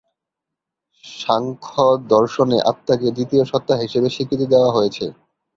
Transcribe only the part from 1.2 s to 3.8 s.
সাংখ্য দর্শনে আত্মাকে দ্বিতীয় সত্তা